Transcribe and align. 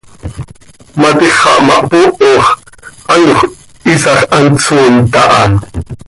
Matix 0.99 1.31
xah 1.39 1.59
ma 1.67 1.75
hpooho 1.83 2.31
x, 2.45 2.47
anxö 3.13 3.33
hiisax 3.83 4.19
hant 4.33 4.57
sooit 4.65 5.13
aha. 5.21 5.41